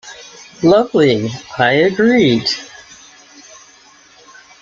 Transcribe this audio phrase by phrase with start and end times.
[0.63, 1.29] "Lovely,"
[1.59, 2.49] I agreed.